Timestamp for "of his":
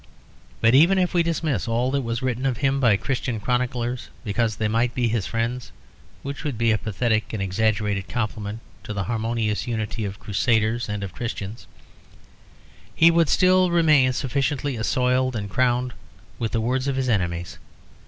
16.87-17.07